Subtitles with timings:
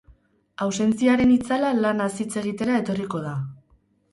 [0.65, 3.37] Ausentziaren itzala lanaz hitz egitera etorriko da.